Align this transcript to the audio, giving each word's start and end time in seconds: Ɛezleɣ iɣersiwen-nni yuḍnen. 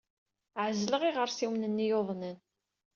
Ɛezleɣ 0.65 1.01
iɣersiwen-nni 1.03 1.85
yuḍnen. 1.87 2.37